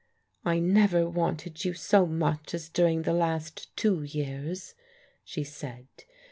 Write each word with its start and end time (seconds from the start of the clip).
"I 0.43 0.57
never 0.57 1.07
wanted 1.07 1.63
you 1.63 1.75
so 1.75 2.07
much 2.07 2.55
as 2.55 2.69
during 2.69 3.03
the 3.03 3.13
last 3.13 3.77
two 3.77 4.01
years," 4.01 4.73
she 5.23 5.43
said. 5.43 5.89